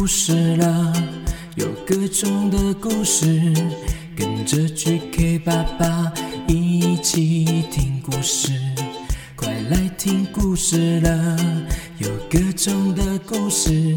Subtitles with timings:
[0.00, 0.94] 故事了，
[1.56, 3.52] 有各种的故事，
[4.16, 6.10] 跟着 GK 爸爸
[6.48, 8.50] 一起听故事。
[9.36, 11.36] 快来听故事了，
[11.98, 13.94] 有各种的故事，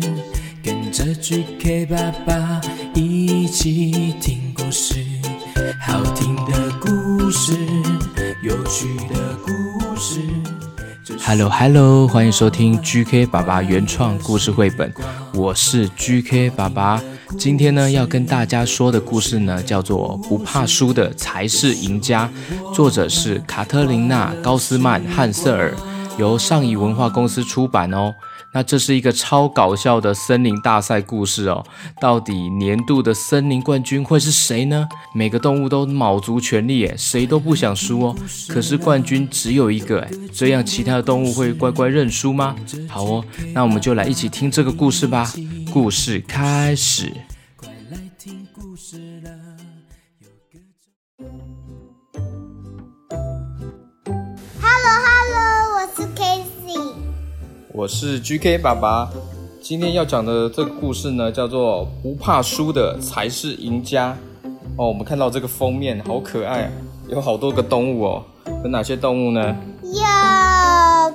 [0.61, 2.59] 跟着 GK 爸爸
[2.93, 5.05] 一起听故事。
[5.79, 7.53] 好听的故事，
[8.43, 10.19] 有趣的故事。
[11.25, 14.93] Hello Hello，欢迎收听 GK 爸爸原创故事绘本，
[15.33, 17.01] 我是 GK 爸爸。
[17.39, 22.29] 今天呢，要跟大家说的故事呢，叫做《不怕输的才是赢家》，
[22.73, 25.73] 作者是卡特琳娜·高斯曼·汉瑟尔，
[26.19, 28.13] 由上译文化公司出版哦。
[28.53, 31.65] 那这是一个超搞笑的森林大赛故事哦。
[31.99, 34.87] 到底年度的森林冠军会是谁呢？
[35.13, 38.15] 每个动物都卯足全力，耶，谁都不想输哦。
[38.47, 42.55] 可是冠军只有一个，诶，这样其他的动物会乖乖认输吗？
[42.87, 45.31] 好哦，那我们就来一起听这个故事吧。
[45.71, 47.11] 故事开始。
[57.75, 59.09] 我是 GK 爸爸，
[59.59, 64.15] 今天要讲的这个故事呢，叫做“不怕输的才是赢家”。
[64.77, 66.71] 哦，我们看到这个封面好可爱，
[67.07, 68.23] 有好多个动物哦，
[68.63, 69.55] 有哪些动物呢？
[69.81, 69.91] 有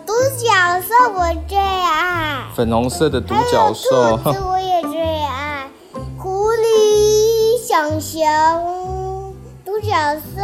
[0.04, 2.42] 独角兽，我最爱。
[2.56, 5.70] 粉红色的独角兽，兔子我也最爱。
[6.18, 9.32] 狐狸、小熊、
[9.64, 9.94] 独角
[10.34, 10.42] 兽。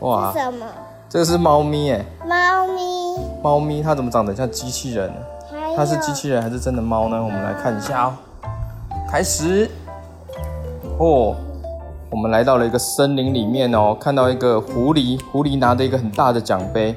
[0.00, 0.32] 哇！
[0.32, 0.66] 什么？
[1.08, 2.04] 这是猫咪哎。
[2.26, 3.14] 猫咪。
[3.44, 5.12] 猫咪它怎么长得像机器人？
[5.76, 7.22] 它是机器人还是真的猫呢？
[7.22, 8.14] 我们来看一下哦。
[9.06, 9.70] 开始
[10.98, 11.36] 哦，
[12.10, 16.96] 我们来到了一个森林里面哦，看到一个狐狸，狐狸拿着一个很大的奖杯。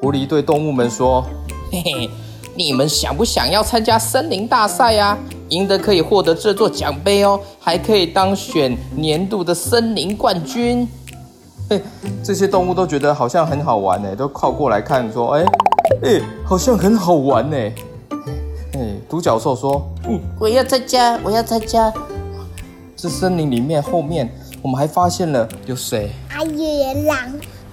[0.00, 1.22] 狐狸对动物们说
[1.70, 2.10] ：“嘿嘿，
[2.54, 5.18] 你们想不想要参加森林大赛呀？
[5.50, 10.88] 赢得可以获得这座奖杯哦，还可以当选年度的森林冠军。”
[11.68, 11.82] 嘿，
[12.24, 15.44] 这些动物都觉得好像很好玩呢，都靠过来看说：“哎。”
[16.02, 17.56] 哎，好像很好玩呢。
[18.74, 21.92] 哎，独角兽说：“嗯，我要参加，我要参加。”
[22.96, 24.32] 这森林里面后面，
[24.62, 26.10] 我们还发现了有谁？
[26.30, 27.18] 大野狼。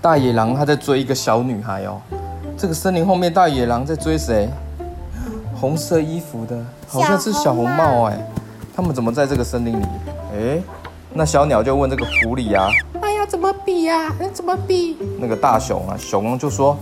[0.01, 2.01] 大野狼他在追一个小女孩哦。
[2.57, 4.49] 这个森林后面，大野狼在追谁？
[5.55, 6.57] 红色衣服的，
[6.87, 8.27] 好像是小红帽哎。
[8.75, 9.85] 他们怎么在这个森林里？
[10.33, 10.61] 哎，
[11.13, 12.69] 那小鸟就问这个狐狸啊
[13.01, 14.13] ：“哎呀怎么比呀？
[14.19, 16.77] 那怎么比？”那个大熊啊，熊就说。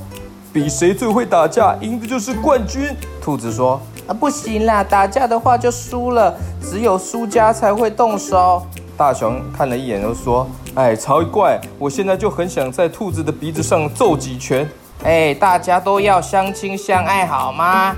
[0.54, 2.90] 比谁最会打架，赢的就是冠军。
[3.22, 8.66] 兔子说：“啊，不行啦，打架的话就输了，只有输家才会动手。”
[8.98, 11.60] 大熊看了一眼，又说：“哎，超怪！
[11.78, 14.68] 我现在就很想在兔子的鼻子上揍几拳。”
[15.04, 17.96] 哎，大家都要相亲相爱，好吗？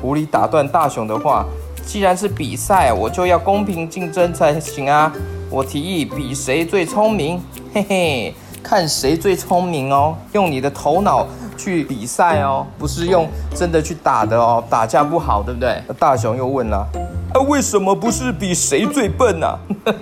[0.00, 1.44] 狐狸打断大熊的话
[1.84, 5.12] ：“既然是比赛，我就要公平竞争才行啊！
[5.50, 7.42] 我提议比谁最聪明，
[7.74, 11.26] 嘿嘿，看谁最聪明哦，用你的头脑。”
[11.58, 15.82] 去比赛哦，不是用真的去打的哦，打架不好，对不对？
[15.98, 16.86] 大雄又问了，
[17.34, 19.58] 啊，为什么不是比谁最笨呢？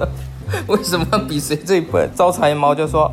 [0.69, 2.09] 为什么比谁最笨？
[2.15, 3.11] 招财猫就说，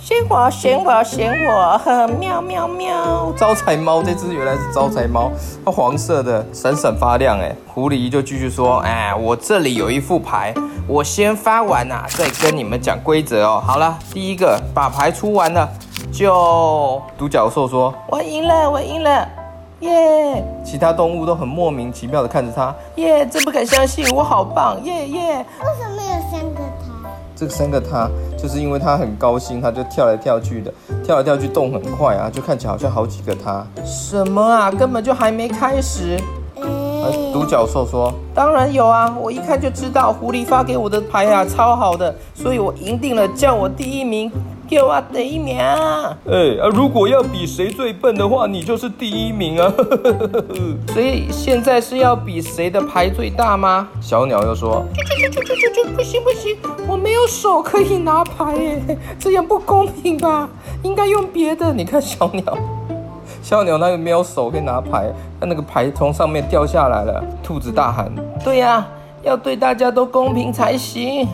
[0.00, 3.32] 选我，选我，选我，喵喵喵！
[3.36, 5.30] 招财猫这只原来是招财猫，
[5.64, 7.38] 它黄色的，闪闪发亮。
[7.38, 10.52] 哎，狐狸就继续说，哎，我这里有一副牌，
[10.88, 13.62] 我先发完啊，再跟你们讲规则哦。
[13.64, 15.68] 好了，第一个把牌出完了。
[16.12, 19.26] 就独角兽说：“我赢了，我赢了，
[19.80, 23.26] 耶！”其他动物都很莫名其妙的看着他，耶！
[23.26, 25.46] 真不敢相信，我好棒，耶耶！
[25.60, 27.08] 为什么有三个他？
[27.34, 33.66] 这三个他就是因为他很高兴，他就跳来跳去的，跳来跳去，动很快啊，就看起来好像好几个他。
[33.82, 34.70] 什么啊？
[34.70, 36.20] 根本就还没开始。
[37.32, 44.30] 独角兽说：“当然有啊，我一看就知道，狐狸发给我的牌啊，超好的，所以我赢定了，叫我第一名。”
[44.72, 45.58] 给我第一名！
[45.58, 49.70] 哎啊，如果要比谁最笨的话，你就是第一名啊！
[50.88, 53.86] 所以现在是要比谁的牌最大吗？
[54.00, 54.82] 小鸟又说：
[55.94, 56.56] 不行不行，
[56.88, 58.54] 我没有手可以拿牌
[58.88, 60.48] 哎，这样不公平吧？
[60.82, 61.70] 应该用别的。
[61.74, 62.42] 你看小鸟，
[63.44, 67.22] 小鸟那个没有手可以拿牌，那那个牌从上面掉下来了。
[67.42, 68.10] 兔子大喊：
[68.42, 68.88] 对呀，
[69.22, 71.28] 要对大家都公平才行。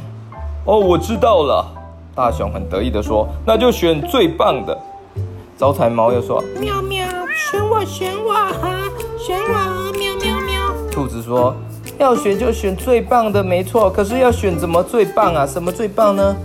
[0.65, 1.78] 哦，我知道了。
[2.19, 4.77] 大熊很得意的说：“那就选最棒的。”
[5.57, 7.07] 招财猫又说：“喵喵，
[7.37, 11.55] 选我，选我，哈，选我，喵喵喵。”兔子说
[11.97, 13.89] ：“要选就选最棒的，没错。
[13.89, 15.47] 可是要选怎么最棒啊？
[15.47, 16.37] 什么最棒呢？”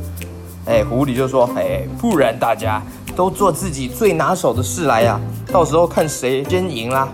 [0.69, 2.79] 哎，狐狸就说：“哎，不然大家
[3.15, 5.19] 都做自己最拿手的事来呀，
[5.51, 7.09] 到时候看谁先赢啦。”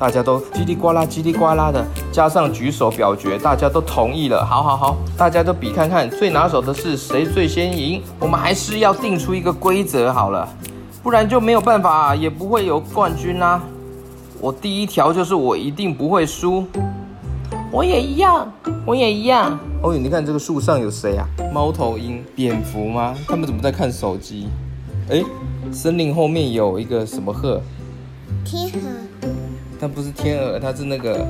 [0.00, 4.42] 大家都叽里呱啦叽里呱啦的，加上举手表决，大家都同意了。
[4.42, 8.02] 好好好，大家都比看看最拿手的是谁最先赢。
[8.18, 10.48] 我们还是要定出一个规则好了，
[11.02, 13.60] 不然就没有办法，也不会有冠军啦。
[14.40, 16.64] 我第一条就是我一定不会输。
[17.70, 18.50] 我也一样，
[18.86, 19.58] 我也一样。
[19.82, 21.28] 哦，你看这个树上有谁啊？
[21.52, 23.14] 猫头鹰、蝙蝠吗？
[23.28, 24.48] 他们怎么在看手机？
[25.10, 25.22] 哎，
[25.70, 27.60] 森林后面有一个什么鹤？
[28.46, 29.30] 天鹅。
[29.80, 31.26] 它不是天鹅，它是那个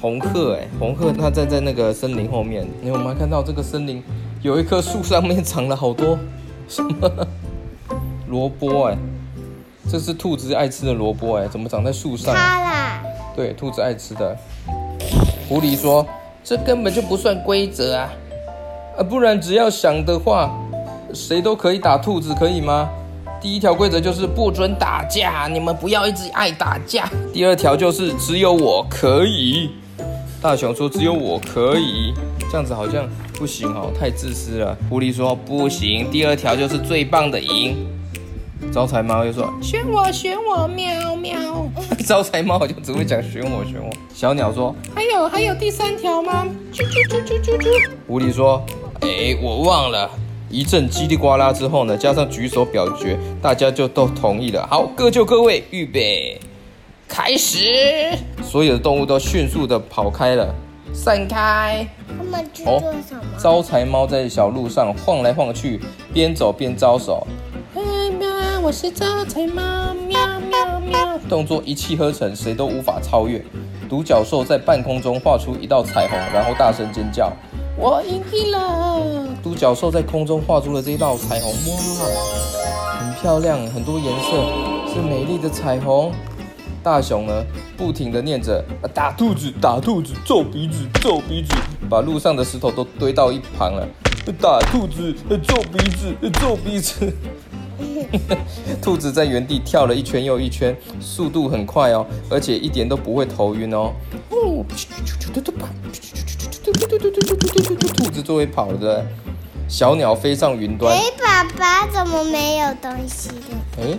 [0.00, 0.54] 红鹤。
[0.54, 2.66] 哎，红鹤它站在那个森林后面。
[2.80, 4.02] 你有没有看到这个森林
[4.40, 6.18] 有一棵树上面长了好多
[6.66, 7.26] 什么
[8.28, 8.84] 萝卜？
[8.86, 8.96] 哎，
[9.90, 11.36] 这是兔子爱吃的萝卜。
[11.36, 12.34] 哎，怎么长在树上？
[12.34, 13.02] 它啦。
[13.36, 14.34] 对，兔子爱吃的。
[15.48, 16.06] 狐狸说
[16.42, 18.10] ：“这根本就不算规则啊！
[18.96, 20.50] 啊，不然只要想的话，
[21.12, 22.88] 谁都可以打兔子，可以吗？
[23.42, 27.10] 第一条规则就是不准打架，你们不要一直爱打架。
[27.32, 29.70] 第二条就是只有我可以。”
[30.40, 32.14] 大熊说：“只有我可以。”
[32.50, 34.76] 这样子好像不行哦，太自私了。
[34.88, 37.76] 狐狸说：“不行，第二条就是最棒的赢。”
[38.72, 41.68] 招财猫又说：“选我，选我，喵喵。
[42.06, 43.90] ”招财猫好像只会讲选我，选我。
[44.14, 47.90] 小鸟说：“还有还有第三条吗？”啾啾啾啾啾啾。
[48.06, 48.64] 狐狸说
[49.02, 50.08] ：“哎，我忘了。”
[50.52, 54.66] 一阵叽里呱啦之后呢，加上举手表决，大家就都同意了。
[54.70, 56.38] 好，各就各位，预备，
[57.08, 58.12] 开始。
[58.42, 60.54] 所有的动物都迅速的跑开了，
[60.92, 61.88] 散开。
[62.06, 62.78] 他们去做
[63.08, 63.22] 什么？
[63.38, 65.80] 招财猫在小路上晃来晃去，
[66.12, 67.26] 边走边招手。
[68.62, 71.18] 我是招财猫，喵喵喵！
[71.28, 73.42] 动作一气呵成，谁都无法超越。
[73.88, 77.32] 独角兽在半空中画出一道彩虹，然后大声尖叫
[77.82, 81.76] ：“我赢定了！”独角兽在空中画出了这一道彩虹，哇，
[83.00, 86.12] 很漂亮，很多颜色，是美丽的彩虹。
[86.80, 87.44] 大熊呢，
[87.76, 88.64] 不停的念着
[88.94, 91.56] ：“打兔子，打兔子，皱鼻子，皱鼻子！”
[91.90, 93.84] 把路上的石头都堆到一旁了。
[94.40, 95.12] 打兔子，
[95.42, 97.12] 皱鼻子，皱鼻子。
[98.80, 103.92] 兔子在原地跳了一圈又一圈，速度很快哦，而且一点都不会头晕哦。
[106.72, 109.04] 兔子作为跑的，
[109.68, 110.96] 小鸟飞上云端。
[110.96, 113.44] 哎，爸爸怎么没有东西了？
[113.78, 113.98] 哎，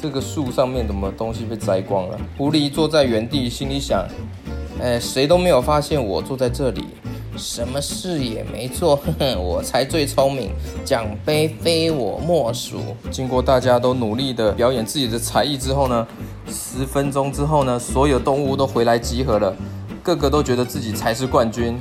[0.00, 2.18] 这个树上面怎么东西被摘光了？
[2.36, 4.06] 狐狸坐在原地，心里想：
[4.80, 6.84] 哎，谁都没有发现我坐在这里。
[7.36, 10.52] 什么事也没做，哼哼，我才最聪明，
[10.84, 12.76] 奖杯非我莫属。
[13.10, 16.06] 经过大家都努力的表演自己的才艺之后呢，
[16.46, 19.52] 十分钟之后呢，所有动物都回来集合了，
[20.00, 21.76] 个个都觉得自己才是冠军。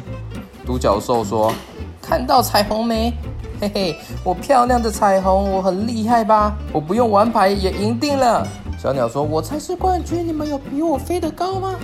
[0.65, 1.53] 独角兽说
[2.01, 3.13] ：“看到彩虹没？
[3.59, 6.55] 嘿嘿，我漂亮的彩虹，我很厉害吧？
[6.71, 8.47] 我不用玩牌也赢定了。”
[8.81, 11.75] 小鸟说：“我才是冠军，你们有比我飞得高吗？”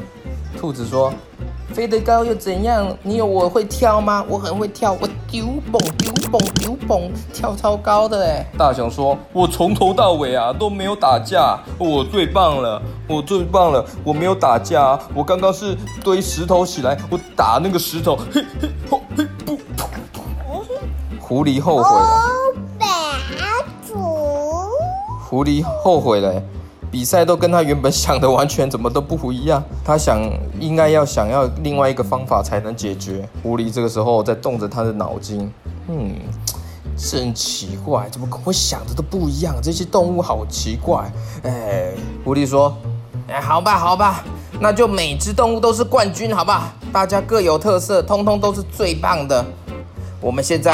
[0.58, 1.14] 兔子说。
[1.72, 2.98] 飞得高又怎样？
[3.04, 4.26] 你有我会跳吗？
[4.28, 8.46] 我很会跳，我丢蹦丢蹦丢蹦，跳超高的哎！
[8.58, 19.60] 大雄说：“我从头到尾啊都没有打架，我最棒了，我最棒了，我没有打架，我刚刚是堆石头起来，我打那个石头，嘿嘿吼嘿不噗
[21.20, 22.10] 狐狸后悔了。
[25.30, 26.42] 狐狸后悔了。
[26.92, 30.20] 比赛都跟他原本想的完全怎么都不一样，他想
[30.60, 33.28] 应该要想要另外一个方法才能解决。
[33.44, 35.52] 狐狸这个时候在动着他的脑筋，
[35.88, 36.16] 嗯，
[36.98, 39.56] 真奇怪，怎么跟我想的都不一样？
[39.62, 41.12] 这些动物好奇怪。
[41.44, 41.94] 哎，
[42.26, 42.76] 狐狸说
[43.30, 44.24] ：“哎，好吧，好吧，
[44.60, 46.74] 那就每只动物都是冠军，好吧？
[46.92, 49.46] 大家各有特色，通通都是最棒的。
[50.20, 50.74] 我们现在，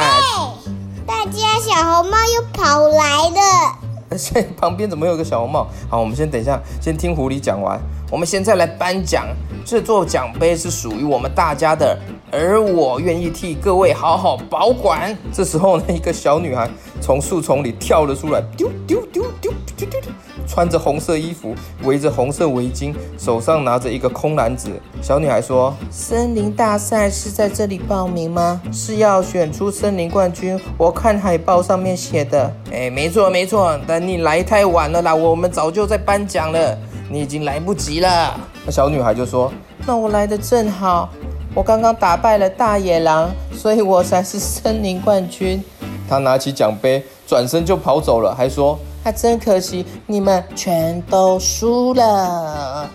[1.06, 5.68] 大家小红帽又跑来了。” 而且旁边怎么有个小红帽？
[5.90, 7.80] 好，我们先等一下，先听狐狸讲完。
[8.12, 9.26] 我们现在来颁奖，
[9.66, 11.98] 这座奖杯是属于我们大家的，
[12.32, 15.18] 而我愿意替各位好好保管。
[15.34, 16.70] 这时候呢，一个小女孩
[17.02, 20.12] 从树丛里跳了出来，丢丢丢丢丢丢丢。
[20.48, 24.70] 穿着红色衣服，围着红色围巾，手上拿着一个空篮子。
[25.02, 28.62] 小女孩说：“森林大赛是在这里报名吗？
[28.72, 30.60] 是要选出森林冠军？
[30.78, 32.52] 我看海报上面写的。
[32.72, 36.78] 哎，没错没错，但你来太晚了啦，我们早就在颁奖了，
[37.10, 39.52] 你已经来不及了。”那小女孩就说
[39.86, 41.10] ：“那我来的正好，
[41.54, 45.64] 我刚刚打败了大野狼，所以我才是森林冠军。”
[46.08, 48.78] 她拿起奖杯，转身就跑走了，还说。
[49.06, 52.90] 还真可惜，你们全都输了。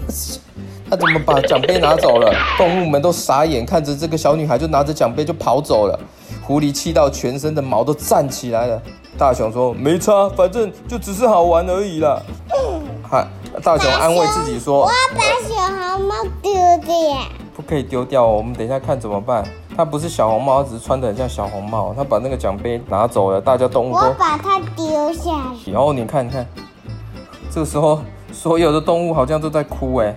[0.88, 2.32] 他怎么把奖杯拿走了？
[2.56, 6.00] 动物们都傻眼，看着这个小女孩就拿着奖杯就跑走了。
[6.42, 8.80] 狐狸气到全身的毛都站起来了。
[9.18, 12.18] 大熊说：“没差，反正就只是好玩而已啦。”
[13.06, 13.28] 哈，
[13.62, 16.50] 大熊安慰自己说：“我要把小红帽丢
[16.86, 17.18] 掉。”
[17.54, 19.44] 不可以丢掉哦，我们等一下看怎么办。
[19.76, 21.92] 它不是小红帽，只是穿的很像小红帽。
[21.94, 24.06] 他把那个奖杯拿走了，大家动物都。
[24.06, 25.70] 我把它丢下去。
[25.70, 26.46] 然后你看你看，
[27.50, 28.00] 这个时候
[28.32, 30.16] 所有的动物好像都在哭哎，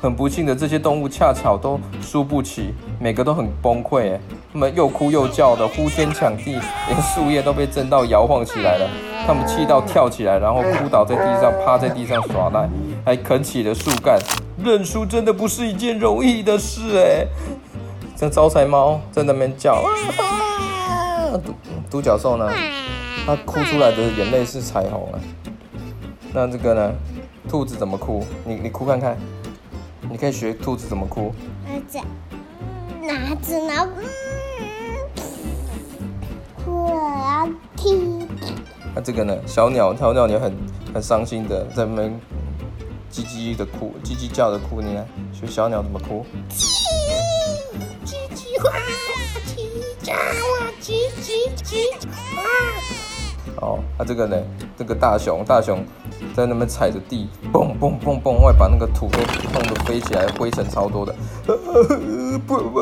[0.00, 4.20] 很不幸的这些动物恰巧都输不起，每个都很崩溃哎，
[4.52, 6.52] 他们又哭又叫的，呼天抢地，
[6.86, 8.88] 连树叶都被震到摇晃起来了。
[9.26, 12.68] 他们气到跳起来，然后扑倒在地上，趴在地上耍赖，
[13.04, 14.20] 还啃起了树干。
[14.62, 17.26] 认输真的不是一件容易的事哎。
[18.16, 19.82] 这招财猫在那边叫，
[21.42, 21.52] 独
[21.90, 22.48] 独角兽呢？
[23.26, 25.18] 它哭出来的眼泪是彩虹啊。
[26.32, 26.92] 那这个呢？
[27.48, 28.24] 兔子怎么哭？
[28.44, 29.18] 你你哭看看，
[30.08, 31.34] 你可以学兔子怎么哭。
[31.66, 32.00] 拿着，
[33.02, 33.86] 拿着，拿，
[36.64, 38.26] 哭了要踢。
[38.94, 39.36] 那这个呢？
[39.44, 40.56] 小鸟，小鸟也很
[40.94, 42.20] 很伤心的在那边
[43.10, 44.80] 叽叽的哭，叽叽叫的哭。
[44.80, 46.24] 你看，学小鸟怎么哭？
[53.60, 54.36] 哦，那这个呢？
[54.76, 55.82] 这个大熊，大熊
[56.34, 59.18] 在那边踩着地，蹦蹦蹦蹦，会把那个土都
[59.52, 61.14] 弄得飞起来，灰尘超多的。
[62.46, 62.80] 不不，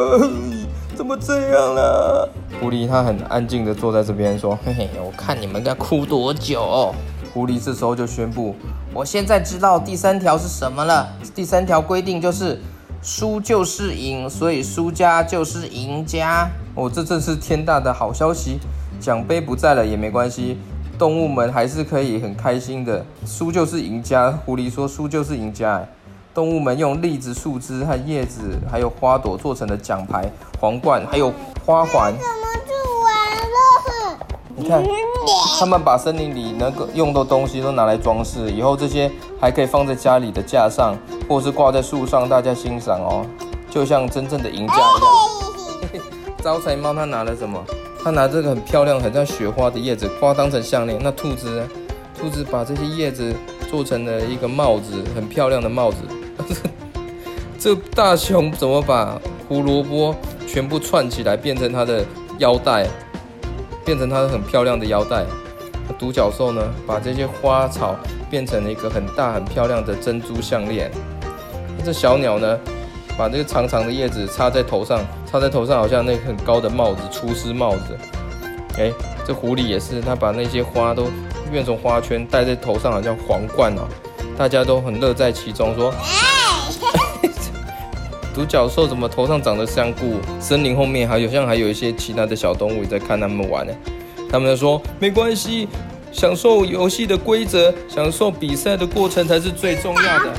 [0.96, 2.28] 怎么这样了？
[2.58, 6.94] 狐狸它很安静的坐在这边说：“嘿嘿，我看你们该哭多久。”
[7.32, 8.56] 狐狸这时候就宣布
[8.92, 11.08] ：“我现在知道第三条是什么了。
[11.34, 12.58] 第三条规定就是。”
[13.02, 16.48] 输就是赢，所以输家就是赢家。
[16.76, 18.58] 哦，这真是天大的好消息！
[19.00, 20.56] 奖杯不在了也没关系，
[20.96, 23.04] 动物们还是可以很开心的。
[23.26, 25.84] 输就是赢家，狐狸说输就是赢家。
[26.32, 28.40] 动物们用栗子、树枝和叶子，
[28.70, 30.30] 还有花朵做成的奖牌、
[30.60, 31.34] 皇冠，还有
[31.66, 32.14] 花环。
[34.56, 34.82] 你看。
[35.60, 39.08] 他们把森林里能够用的东西都拿来装饰，以后这些
[39.40, 40.96] 还可以放在家里的架上，
[41.28, 43.24] 或是挂在树上，大家欣赏哦，
[43.70, 46.04] 就像真正的赢家一样。
[46.42, 47.62] 招财猫它拿了什么？
[48.02, 50.98] 它拿这个很漂亮、很像雪花的叶子，花当成项链。
[51.00, 51.68] 那兔子呢？
[52.18, 53.32] 兔子把这些叶子
[53.70, 55.98] 做成了一个帽子，很漂亮的帽子。
[57.60, 59.16] 这大熊怎么把
[59.48, 60.12] 胡萝卜
[60.48, 62.04] 全部串起来变成它的
[62.38, 62.88] 腰带？
[63.84, 65.24] 变成它的很漂亮的腰带。
[65.98, 67.94] 独角兽呢，把这些花草
[68.30, 70.90] 变成了一个很大很漂亮的珍珠项链。
[71.84, 72.58] 这小鸟呢，
[73.18, 77.98] 把这个长长的叶子插在头上，插在头上好像那个很高的帽子，厨师帽子。
[78.78, 78.90] 哎，
[79.26, 81.08] 这狐狸也是，它把那些花都
[81.50, 83.82] 变成花圈，戴在头上，好像皇冠哦。
[84.38, 85.92] 大家都很乐在其中，说。
[88.34, 90.16] 独角兽怎么头上长着香菇？
[90.40, 93.72] 森林后面还有像还有一些其他的小动物在看他们玩呢。
[94.30, 95.68] 他们说没关系，
[96.10, 100.32] 享受游戏的规则，享受比赛的过程才是最重要的。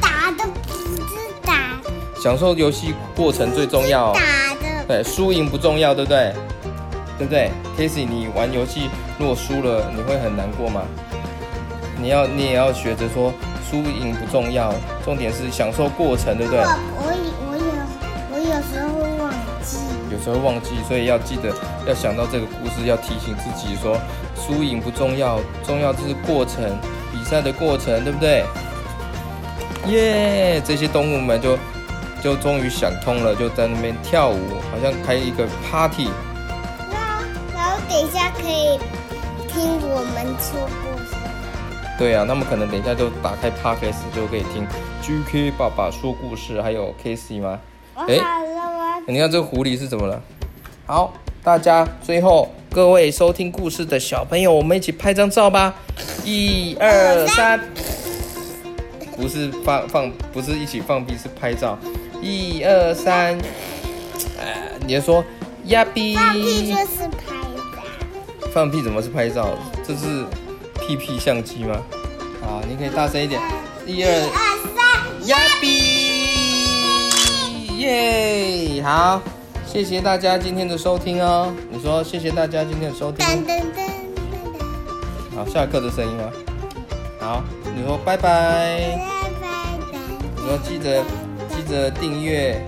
[0.00, 1.80] 打的不是打，
[2.22, 4.12] 享受游戏过程最重要。
[4.12, 4.20] 打
[4.54, 6.32] 的对，输赢不重要，对不对？
[7.18, 8.88] 对不对？Casey，你玩游戏
[9.18, 10.82] 如果输了，你会很难过吗？
[12.00, 13.32] 你要你也要学着说。
[13.70, 14.74] 输赢不重要，
[15.04, 16.60] 重点是享受过程，对不对？
[16.60, 17.06] 我我
[17.46, 17.62] 我有
[18.32, 19.30] 我有时候会忘
[19.62, 19.78] 记，
[20.10, 21.54] 有时候忘记，所以要记得
[21.86, 23.96] 要想到这个故事，要提醒自己说，
[24.34, 26.64] 输赢不重要，重要就是过程，
[27.12, 28.44] 比赛的过程，对不对？
[29.86, 30.60] 耶！
[30.64, 31.56] 这些动物们就
[32.22, 36.10] 就终于想通了，就在那边跳舞，好像开一个 party。
[36.90, 37.22] 那
[37.54, 38.78] 然后等一下可以
[39.48, 40.68] 听我们说。
[42.00, 44.66] 对啊，他们可能等一下就打开 podcast 就可以听
[45.02, 47.60] GK 爸爸说故事，还有 Casey 吗？
[47.94, 48.18] 哎，
[49.06, 50.18] 你看这个狐狸是怎么了？
[50.86, 51.12] 好，
[51.44, 55.74] 大家最后各位收听故事的小朋友，我们一起拍张照吧！
[56.24, 57.60] 一二三，
[59.14, 61.78] 不是放放，不是一起放屁，是拍照。
[62.22, 63.38] 一二三，
[64.40, 65.22] 哎，你说
[65.66, 66.14] 呀比？
[66.16, 67.36] 放屁就是拍
[67.76, 67.82] 照。
[68.50, 69.50] 放屁怎么是拍照？
[69.86, 70.24] 这是。
[70.90, 71.80] 屁屁相机吗？
[72.40, 73.40] 好，你可以大声一点。
[73.86, 74.10] 一二
[74.74, 75.68] 三，呀比
[77.78, 78.82] 耶！
[78.82, 79.22] 好，
[79.64, 81.54] 谢谢大家今天的收听哦。
[81.70, 83.24] 你说谢谢大家今天的收听。
[83.24, 83.86] 噔噔噔
[85.32, 85.36] 噔。
[85.36, 86.24] 好，下课的声音吗？
[87.20, 87.44] 好，
[87.76, 88.98] 你说拜拜。
[88.98, 89.48] 拜拜。
[90.34, 91.04] 你说记得
[91.50, 92.60] 记得订阅，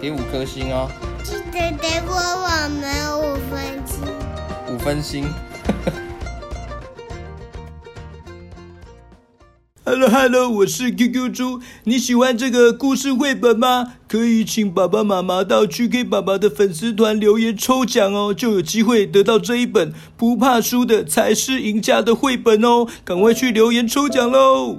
[0.00, 0.88] 给五颗星哦。
[1.22, 2.48] 记得给我我
[2.80, 4.00] 们五分星。
[4.74, 5.30] 五分星。
[9.90, 11.60] Hello Hello，我是 QQ 猪。
[11.84, 13.94] 你喜欢这个故事绘本吗？
[14.06, 22.86] 可以请爸爸妈妈到去给爸爸的粉丝团留言抽奖哦，就有机会得到这一本不怕输的才是赢家的绘本哦。
[23.02, 24.76] 赶快去留言抽奖喽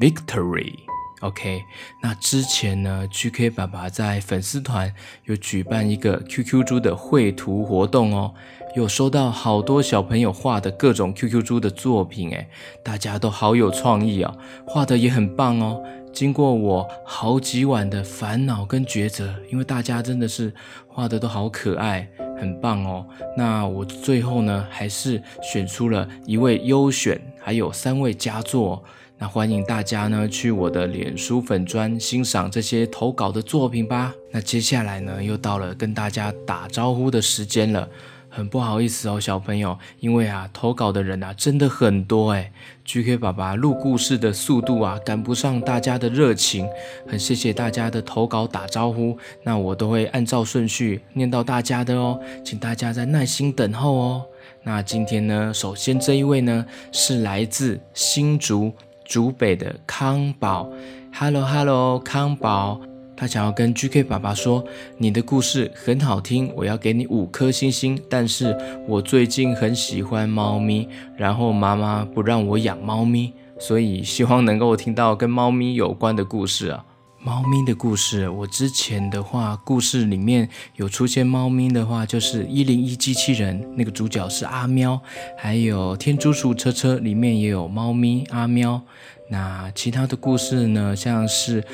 [0.00, 0.85] ，victory。
[1.26, 1.64] OK，
[2.00, 8.32] 那之前呢，GK 爸爸在粉丝团有举办一个 QQ 猪的绘图活动哦，
[8.76, 12.48] 有收到好多小朋友画的各种 QQ 猪的作品，诶，
[12.84, 15.82] 大家都好有创意哦，画的也很棒哦。
[16.12, 20.54] 经过我好几晚的烦恼跟抉择，因为大家真的是
[20.86, 23.04] 画的都好可爱，很棒哦。
[23.36, 28.84] 那我最后呢，还是选出了一位优选，还有三位佳作。
[29.18, 34.14] 那欢迎大家呢去我的脸书粉砖欣赏这些投稿的作品吧。
[34.30, 37.88] 那接下来呢又到了跟大家打招呼的时间了，
[38.28, 42.52] 很不好意思哦，小朋友，因为啊投稿的人啊真的很多哎
[42.84, 46.68] ，GK 爸爸录故事的速度啊赶不上大家的热情，
[47.08, 54.26] 很谢谢大家的投稿打招呼，那我都会按照顺序念到大家的哦，请大家再耐心等候哦。
[54.62, 58.72] 那今天呢，首先这一位呢是来自新竹。
[59.06, 60.68] 竹北的康宝
[61.14, 62.80] ，Hello Hello，康宝，
[63.16, 64.64] 他想要跟 GK 爸爸说，
[64.98, 67.98] 你的故事很好听，我要给你五颗星星。
[68.10, 68.56] 但是
[68.88, 76.84] 我最近很喜欢猫咪，然后妈妈不让我养猫咪，所以希望能够听到跟猫咪有关的故事啊。
[77.26, 85.00] 猫咪的故事，我之前的话，故事里面有出现猫咪的话，就是一零一机器人那个主角是阿喵，
[85.36, 88.80] 还有天竺鼠车车里面也有猫咪阿喵。
[89.28, 91.64] 那其他的故事呢，像是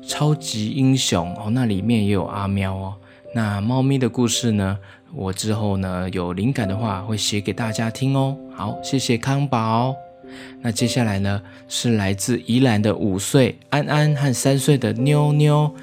[0.00, 2.94] 超级英雄哦，那里面也有阿喵哦。
[3.34, 4.78] 那猫咪的故事呢，
[5.12, 8.34] 我之后呢有灵感的话会写给大家听哦。
[8.56, 9.94] 好，谢谢康宝。
[10.60, 15.74] 那接下来呢，是来自宜兰的五岁安安和三岁的妞妞。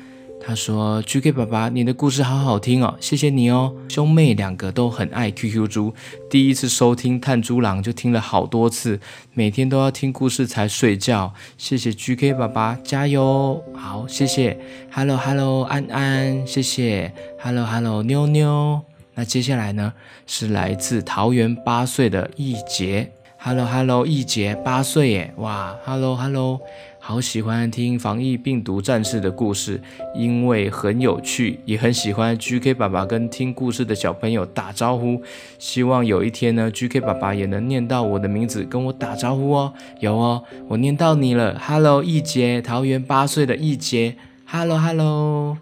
[0.41, 3.75] 他说：“GK 爸爸，你的故事好好听哦，谢谢你哦。
[3.89, 5.93] 兄妹两个都很爱 QQ 猪，
[6.29, 9.01] 第一次收听探猪郎就听了好多次，
[9.33, 11.33] 每天都要听故事才睡觉。
[11.57, 13.61] 谢谢 GK 爸爸，加油！
[13.75, 14.57] 好，谢谢。
[14.89, 17.13] Hello Hello，安安，谢谢。
[17.37, 18.79] Hello Hello，妞妞。
[19.15, 19.91] 那接下来呢，
[20.25, 26.59] 是来自桃园八岁的易杰。” Hello Hello，易杰八岁耶，哇！Hello Hello，
[26.99, 29.81] 好喜欢听防疫病毒战士的故事，
[30.13, 35.21] 因为很有趣，也很喜欢 GK 爸爸跟听故事的小朋友打招呼。
[35.57, 39.73] 希望有一天呢，GK 爸爸也能念到我的名字跟我打招呼哦。
[40.01, 41.57] 有哦，我念到你了。
[41.65, 44.17] Hello，易杰，桃园八岁的易杰。
[44.45, 45.57] Hello Hello，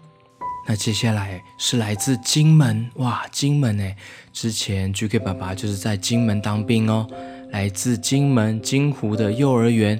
[0.66, 3.96] 那接下来是来自金门，哇，金门哎，
[4.32, 7.06] 之前 GK 爸爸就是在金门当兵哦。
[7.50, 9.98] 来自金门金湖的幼儿园，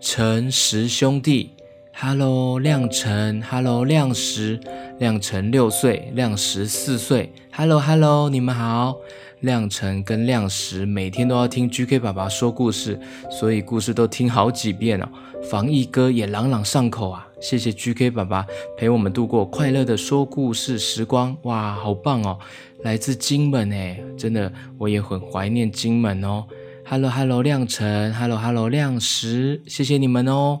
[0.00, 1.50] 陈十兄弟
[1.94, 4.60] ，Hello 亮晨，Hello 亮石，
[4.98, 8.96] 亮晨六岁，亮石四岁，Hello Hello，你们好。
[9.40, 15.08] 亮晨跟亮石每天都要听 GK 爸爸说故事，所以故事都听好几遍哦。
[15.50, 17.26] 防疫歌也朗朗上口啊！
[17.40, 22.38] 谢谢 GK 爸爸陪我们度过快乐的说故事时光，哇，好棒哦！
[22.84, 26.44] 来自金门哎，真的我也很怀念金门哦。
[26.84, 30.60] Hello Hello，亮晨，Hello Hello，亮石，谢谢你们哦。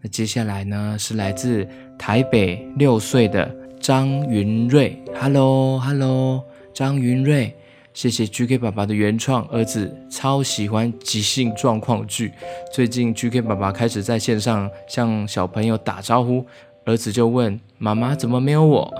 [0.00, 1.66] 那接下来呢，是来自
[1.98, 6.42] 台北六岁的张云瑞，Hello Hello，
[6.74, 7.54] 张云瑞，
[7.92, 12.32] 谢谢 GK 爸爸的原创，儿子超喜欢即兴状况剧，
[12.72, 16.44] 最近 GK 爸爸开始在线上向小朋友打招呼，
[16.86, 18.92] 儿子就问妈妈怎么没有我，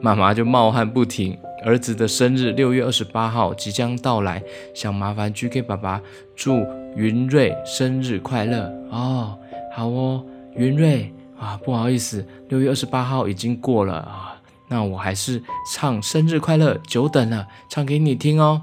[0.00, 1.36] 妈妈就冒汗不停。
[1.62, 4.42] 儿子的生日六月二十八号即将到来，
[4.74, 6.00] 想麻烦 GK 爸爸
[6.34, 9.38] 祝云瑞生日快乐哦。
[9.72, 10.24] 好哦，
[10.56, 15.42] 云瑞啊，不好意思，六月二十八号已经过了啊，那我还是
[15.72, 18.62] 唱生日快乐，久等了，唱给你听哦。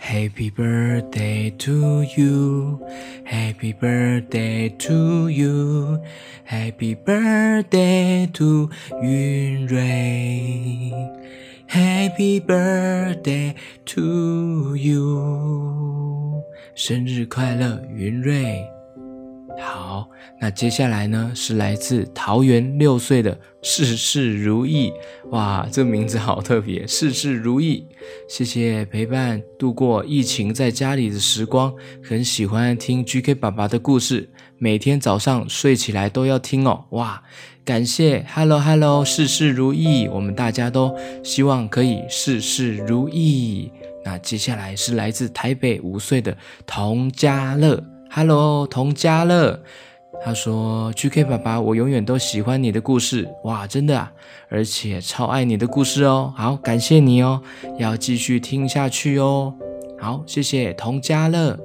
[0.00, 2.80] Happy birthday to you,
[3.24, 6.00] Happy birthday to you,
[6.48, 8.68] Happy birthday to
[9.00, 10.92] 云瑞。
[11.72, 13.54] Happy birthday
[13.86, 16.42] to you，
[16.74, 18.62] 生日快乐，云瑞。
[19.58, 20.06] 好，
[20.38, 24.92] 那接下来呢是来自桃园六岁的事事如意，
[25.30, 27.86] 哇，这名字好特别，事事如意。
[28.28, 31.72] 谢谢陪伴度过疫情在家里的时光，
[32.04, 37.22] 很喜欢听 GK 爸爸的故事，每天早上睡起来都要听哦，哇，
[37.64, 43.70] 感谢，Hello Hello，事事如意，我们大家都希望可以事事如意。
[44.04, 47.80] 那接下来是来自台北五岁的童家乐。
[48.10, 49.62] Hello，童家乐，
[50.24, 54.12] 他说：“GK 爸爸，我永远都喜欢你的故事，哇，真的啊，
[54.48, 56.34] 而且超爱你的故事哦。
[56.36, 57.40] 好，感谢你哦，
[57.78, 59.54] 要继续听下去哦。
[60.00, 61.56] 好，谢谢童家乐。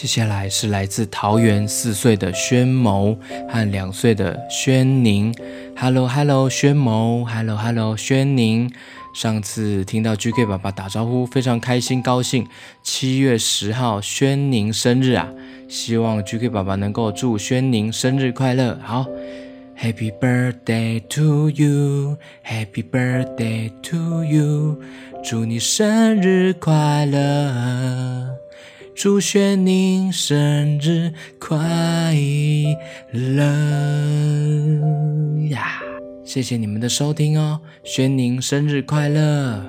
[0.00, 5.34] 接下来是来自桃园四岁的宣谋和两岁的宣宁。
[5.76, 8.70] Hello，Hello，宣谋，Hello，Hello，宣宁。”
[9.12, 12.46] 上次听到 GK 爸爸打招呼，非常开心高兴。
[12.80, 15.28] 七月十号，轩宁生日啊，
[15.68, 18.78] 希望 GK 爸爸能够祝轩宁生日快乐。
[18.80, 19.04] 好
[19.76, 24.80] ，Happy birthday to you，Happy birthday to you，
[25.24, 28.38] 祝你生日快乐，
[29.00, 32.16] 祝轩宁生日快
[33.12, 33.44] 乐
[35.50, 35.80] 呀！
[36.24, 39.64] 谢谢你们的收听哦，轩宁生日快乐！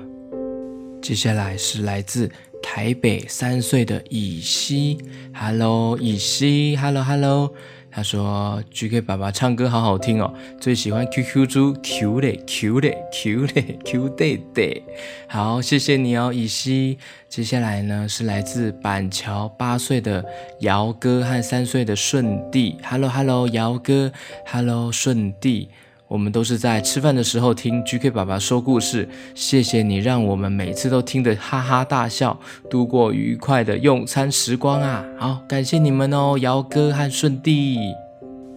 [0.99, 2.27] 接下来是来自
[2.59, 4.97] 台北三岁的以西
[5.31, 7.53] ，Hello，以西，Hello Hello，
[7.99, 14.81] 他说 GK 爸爸唱歌好好听哦，最喜欢 QQ 猪 Q 嘞 Q 嘞 Q 嘞 Q 弟弟，
[15.27, 16.97] 好，谢谢你哦，以西。
[17.27, 20.23] 接下来呢是来自板桥八岁的
[20.61, 24.13] 姚哥和三岁的顺弟，Hello Hello，姚哥
[24.47, 25.67] ，Hello 顺弟。
[26.09, 35.05] 我们都是在吃饭的时候听 GK 爸爸说故事，谢谢你让我们每次都听得哈哈大笑，度过愉快的用餐时光啊！
[35.19, 37.77] 好，感谢你们哦，姚哥和顺弟。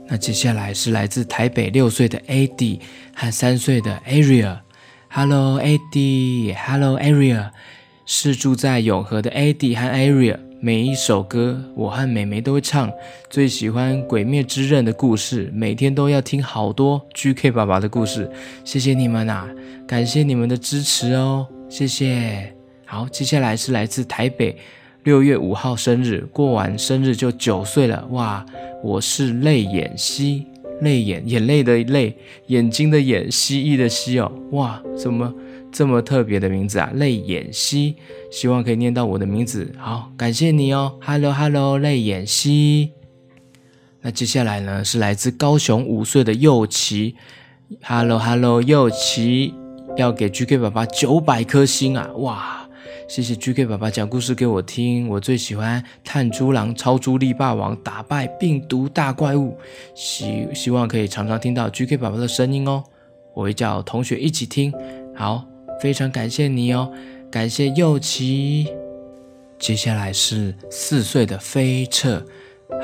[0.08, 2.80] 那接下来是来自台北六岁的 AD
[3.14, 4.60] 和三岁的 Area。
[5.10, 7.50] Hello AD，Hello Area，
[8.06, 10.38] 是住在永和的 AD 和 Area。
[10.64, 12.88] 每一首歌，我和美眉都会唱。
[13.29, 18.31] 最喜欢《鬼灭之刃》的故事，每天都要听好多 GK 爸爸的故事。
[18.64, 19.48] 谢谢你们啊，
[19.88, 22.55] 感谢你们的支持哦，谢谢。
[22.87, 24.57] 好，接下来是来自台北，
[25.03, 28.07] 六月五号生日，过完生日就九岁了。
[28.12, 28.46] 哇，
[28.85, 30.46] 我是泪眼蜥，
[30.81, 34.31] 泪眼，眼泪的泪，眼睛的眼，蜥蜴的蜥哦。
[34.53, 35.35] 哇，怎么？
[35.72, 37.96] 这么特别的名字啊，泪眼蜥，
[38.30, 39.74] 希望可以念到我的名字。
[39.78, 42.92] 好，感谢你哦，Hello Hello，泪眼蜥。
[44.02, 47.14] 那接下来呢，是来自高雄五岁的右奇
[47.82, 49.54] ，Hello Hello，右奇
[49.96, 52.11] 要给 GK 爸爸九百颗星啊！
[52.16, 52.68] 哇，
[53.08, 59.56] 谢谢 GK 爸爸讲故事给我听，我最喜欢炭猪狼超猪力霸王打败病毒大怪物，
[59.94, 62.82] 希希望可以常常听到 GK 爸爸的声音哦。
[63.35, 64.72] 我会叫同学一起听，
[65.14, 65.51] 好。
[65.82, 66.92] 非常感谢你哦，
[67.28, 68.68] 感谢右奇。
[69.58, 72.24] 接下来是四岁的飞彻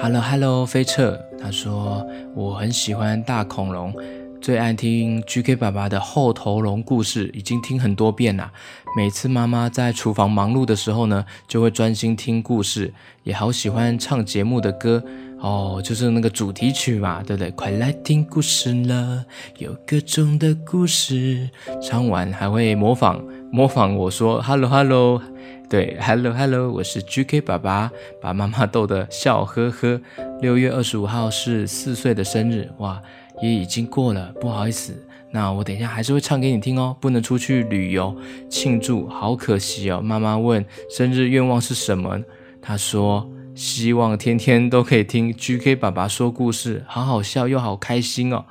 [0.03, 3.95] ，Hello Hello，飞彻，他说我很喜欢大恐龙，
[4.41, 8.51] 最爱听 GK 爸爸的后头龙故事，已经听很多遍了。
[8.97, 15.05] 每次妈妈在厨房忙碌的时候呢，就会专心听故事，也好喜欢唱节目的歌。
[15.41, 17.51] 哦，就是那个主题曲嘛，对不对？
[17.53, 19.25] 快来听故事了，
[19.59, 21.49] 有各种的故事。
[21.81, 25.23] 唱完还会模仿模仿我说 “hello hello”，
[25.71, 30.01] 对，“hello hello”，我是 GK 爸爸，把妈妈逗得笑呵呵。
[30.41, 33.01] 六月二十五号是四岁的生日，哇，
[33.41, 34.93] 也已经过了，不好意思。
[35.31, 38.17] 那我等一下还是会唱给你听哦，不能出去旅游
[38.51, 40.01] 庆祝，好可惜哦。
[40.03, 42.21] 妈妈问生日愿望是什么，
[42.61, 43.31] 她说。
[43.59, 48.45] 希望天天都可以听 GK 爸爸说故事，好好笑又好开心哦！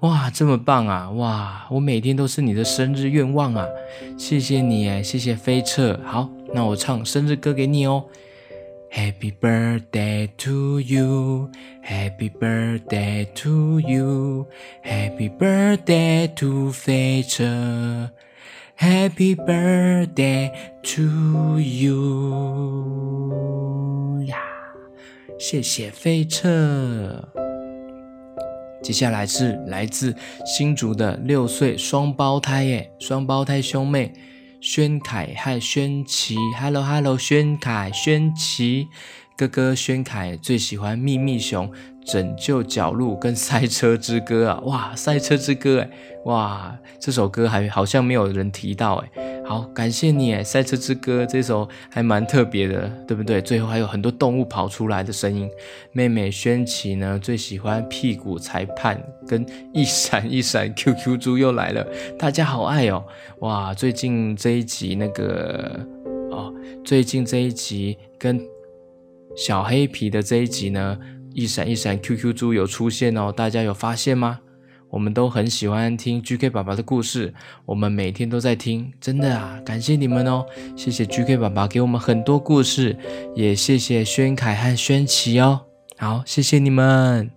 [0.00, 1.08] 哇，这么棒啊！
[1.12, 3.66] 哇，我每天都是你的生日愿望啊！
[4.18, 5.98] 谢谢你哎，谢谢飞彻。
[6.04, 8.04] 好，那我唱生日歌给你哦。
[8.92, 11.50] Happy birthday to you,
[11.82, 14.46] Happy birthday to you,
[14.84, 18.10] Happy birthday to 飞彻。
[18.78, 20.50] Happy birthday
[20.82, 23.04] to you
[24.26, 24.36] 呀！
[25.38, 27.28] 谢谢飞车。
[28.82, 34.12] 接下来是来自新竹的六岁双胞胎耶，双胞胎兄妹
[34.60, 36.36] 宣凯和宣琪。
[36.60, 38.88] Hello Hello，宣凯、宣琪
[39.42, 41.68] 哥哥宣凯最喜欢秘密熊。
[42.04, 45.90] 拯救角路跟赛车之歌啊，哇，赛车之歌哎，
[46.24, 49.10] 哇，这首歌还好像没有人提到哎，
[49.46, 53.40] 好，感谢你哎，《赛车之歌》这首还蛮特别的，对不对？
[53.40, 55.48] 最后还有很多动物跑出来的声音。
[55.92, 61.86] 妹妹轩琪呢，最喜欢屁股裁判跟一闪 一闪 QQ 猪又来了，
[62.18, 63.04] 大家好爱哦！
[63.42, 65.78] 哇，最近这一集那个
[66.32, 66.52] 哦，
[66.84, 68.40] 最近这一集跟
[69.36, 70.98] 小黑皮的这一集呢，
[71.32, 74.40] 一闪一闪 QQ 猪有出现哦，大家有发现吗？
[74.90, 77.32] 我们都很喜欢听 GK 爸爸的故事，
[77.64, 80.44] 我们每天都在听，真的啊，感谢你们哦，
[80.76, 82.94] 谢谢 GK 爸爸给我们很多故事，
[83.34, 85.62] 也谢谢轩凯和轩琪哦，
[85.96, 87.30] 好，谢谢你们。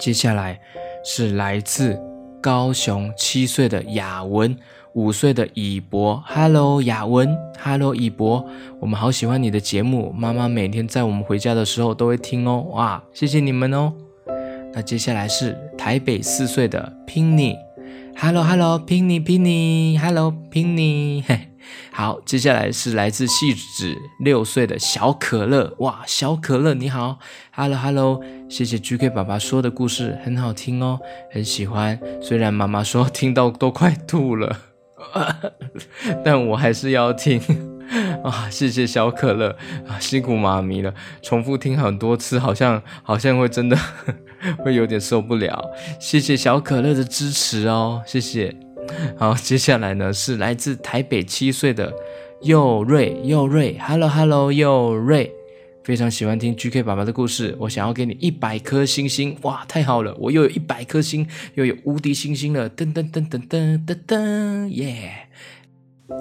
[0.00, 0.58] 接下来
[1.04, 2.00] 是来自
[2.40, 4.56] 高雄七岁的雅文，
[4.98, 8.44] 五岁的以博，Hello 雅文，Hello 以博，
[8.80, 13.92] 我们好喜欢你的节目，妈妈每天在我们回家的时候都会听哦，哇，谢谢你们哦。
[14.72, 21.22] 那接下来是台北四岁的 Pinny，Hello Hello Pinny Pinny Hello Pinny，
[21.94, 27.20] 好，接下来是来自细子六岁的小可乐，哇，小可乐你好
[27.52, 30.98] ，Hello Hello，谢谢 GK 爸爸说的故事很好听哦，
[31.30, 34.56] 很喜欢，虽然妈妈说听到都快吐了，
[36.24, 37.40] 但我还是要听。
[38.22, 39.48] 啊，谢谢小可乐
[39.88, 40.92] 啊，辛苦妈咪了，
[41.22, 43.78] 重复听很多次，好像好像会真的
[44.62, 45.70] 会有点受不了。
[45.98, 48.54] 谢谢小可乐的支持哦，谢谢。
[49.16, 51.90] 好，接下来呢是来自台北七岁的
[52.42, 55.32] 佑瑞，佑瑞，Hello Hello，佑瑞，
[55.88, 65.10] 非常喜欢听 GK 爸爸的故事，我想要给你一百颗星星，哇，太好了，我又有一百颗星，又有无敌星星了，噔噔噔噔噔噔噔，耶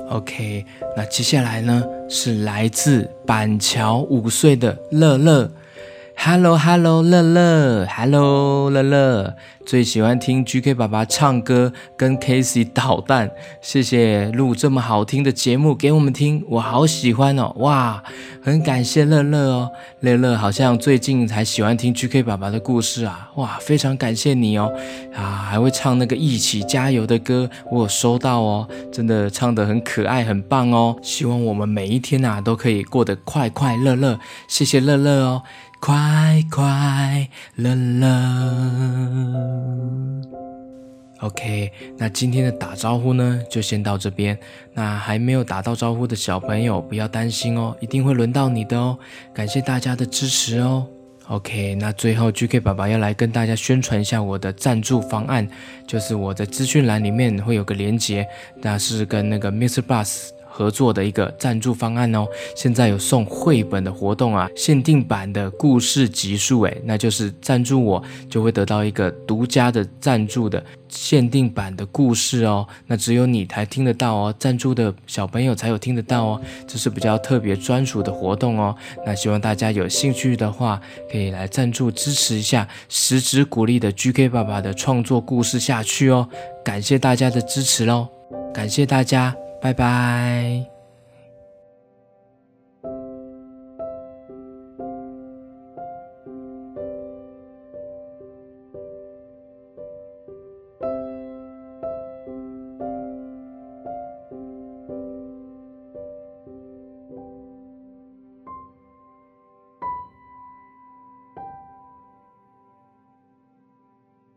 [0.09, 5.51] ！OK，那接下来呢是来自板桥五岁的乐乐。
[6.17, 9.35] ，Hello Hello 乐乐，Hello 乐乐。
[9.65, 13.29] 最喜欢听 GK 爸爸唱歌，跟 Casey 捣蛋。
[13.61, 17.53] 谢谢录这么好听的节目给我们听，我好喜欢哦！
[17.57, 18.01] 哇，
[18.41, 23.29] 很感谢乐乐哦，乐乐好像最近才喜欢听 GK 爸爸的故事啊！
[23.35, 24.71] 哇，非常感谢你哦！
[25.13, 30.95] 啊，还会唱那个一起加油的歌，我有收到哦，真的唱得很可爱，很棒哦！
[31.01, 34.17] 希望我们每一天啊都可以过得快快乐乐。
[34.47, 35.43] 谢谢乐乐哦。
[35.79, 38.07] 快快乐乐
[41.21, 41.71] ，OK。
[41.97, 44.37] 那今天的打招呼呢，就先到这边。
[44.73, 48.97] 那还没有打到招呼的小朋友，不要担心哦，一定会轮到你的哦。
[49.33, 50.85] 感谢大家的支持哦。
[51.27, 55.47] OK，那最后 GK 爸爸要来跟大家宣传一下我的赞助方案，
[55.85, 58.27] 就是我的资讯栏里面会有个连接，
[58.61, 59.81] 那是跟那个 Mr.
[59.81, 60.29] Bus。
[60.57, 86.27] 合作的一个赞助方案哦，现在有送绘本的活动啊，限定版的故事集数诶，那就是赞助我就会得到一个独家的赞助的限定版的故事哦，那只有你才听得到哦，赞助的小朋友才有听得到哦，这是比较特别专属的活动哦，那希望大家有兴趣的话可以来赞助支持一下，实质鼓励的 GK 爸爸的创作故事下去哦，
[86.65, 88.07] 感谢大家的支持喽，
[88.51, 89.46] 感谢大家。
[89.59, 90.76] 拜拜。